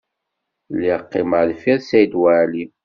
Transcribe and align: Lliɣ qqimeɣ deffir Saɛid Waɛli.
Lliɣ 0.73 0.99
qqimeɣ 1.05 1.41
deffir 1.49 1.79
Saɛid 1.81 2.13
Waɛli. 2.21 2.65